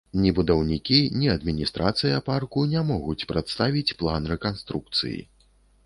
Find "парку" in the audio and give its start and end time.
2.31-2.65